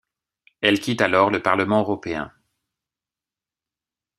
[0.61, 2.33] Elle quitte alors le Parlement européen.